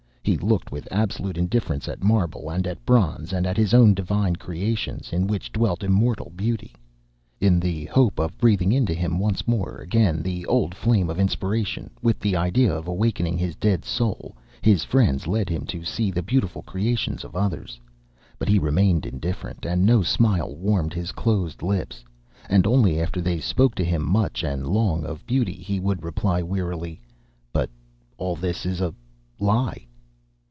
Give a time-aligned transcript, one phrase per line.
[0.23, 4.35] He looked with absolute indifference at marble and at bronze and at his own divine
[4.35, 6.75] creations, in which dwelt immortal beauty.
[7.39, 12.19] In the hope of breathing into him once again the old flame of inspiration, with
[12.19, 16.61] the idea of awakening his dead soul, his friends led him to see the beautiful
[16.61, 17.79] creations of others,
[18.37, 22.05] but he remained indifferent and no smile warmed his closed lips.
[22.47, 26.43] And only after they spoke to him much and long of beauty, he would reply
[26.43, 27.01] wearily:
[27.51, 27.71] "But
[28.19, 28.93] all this is a
[29.39, 29.87] lie."